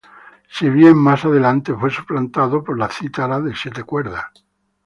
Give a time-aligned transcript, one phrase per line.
[0.49, 4.25] Si bien, más adelante fue suplantado por la cítara de siete cuerdas.